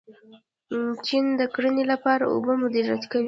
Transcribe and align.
چین 1.05 1.25
د 1.39 1.41
کرنې 1.53 1.83
لپاره 1.91 2.23
اوبه 2.33 2.53
مدیریت 2.63 3.03
کوي. 3.11 3.19